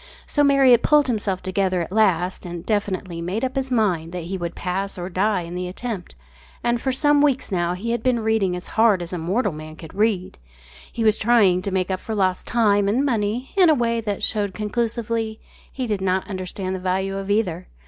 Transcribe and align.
So 0.25 0.43
Marriott 0.43 0.81
pulled 0.81 1.05
himself 1.05 1.43
together 1.43 1.83
at 1.83 1.91
last 1.91 2.43
and 2.43 2.65
definitely 2.65 3.21
made 3.21 3.43
up 3.43 3.55
his 3.55 3.69
mind 3.69 4.13
that 4.13 4.23
he 4.23 4.35
would 4.35 4.55
pass 4.55 4.97
or 4.97 5.09
die 5.11 5.41
in 5.43 5.53
the 5.53 5.67
attempt, 5.67 6.15
and 6.63 6.81
for 6.81 6.91
some 6.91 7.21
weeks 7.21 7.51
now 7.51 7.75
he 7.75 7.91
had 7.91 8.01
been 8.01 8.21
reading 8.21 8.55
as 8.55 8.65
hard 8.69 9.03
as 9.03 9.13
mortal 9.13 9.51
man 9.51 9.75
can 9.75 9.91
read. 9.93 10.39
He 10.91 11.03
was 11.03 11.19
trying 11.19 11.61
to 11.61 11.69
make 11.69 11.91
up 11.91 11.99
for 11.99 12.15
lost 12.15 12.47
time 12.47 12.87
and 12.87 13.05
money 13.05 13.51
in 13.55 13.69
a 13.69 13.75
way 13.75 14.01
that 14.01 14.23
showed 14.23 14.55
conclusively 14.55 15.39
he 15.71 15.85
did 15.85 16.01
not 16.01 16.27
understand 16.27 16.73
the 16.73 16.79
value 16.79 17.15
of 17.15 17.29
either. 17.29 17.67